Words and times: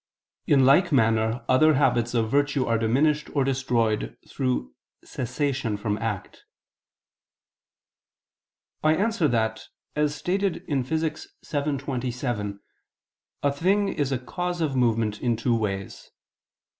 In 0.47 0.65
like 0.65 0.91
manner 0.91 1.45
other 1.47 1.75
habits 1.75 2.15
of 2.15 2.31
virtue 2.31 2.65
are 2.65 2.79
diminished 2.79 3.29
or 3.35 3.43
destroyed 3.43 4.17
through 4.27 4.73
cessation 5.03 5.77
from 5.77 5.99
act. 5.99 6.43
I 8.83 8.95
answer 8.95 9.27
that, 9.27 9.67
As 9.95 10.15
stated 10.15 10.63
in 10.67 10.83
Phys. 10.83 11.01
vii, 11.01 11.09
text. 11.61 11.85
27, 11.85 12.59
a 13.43 13.51
thing 13.51 13.89
is 13.89 14.11
a 14.11 14.17
cause 14.17 14.59
of 14.59 14.75
movement 14.75 15.21
in 15.21 15.35
two 15.35 15.55
ways. 15.55 16.09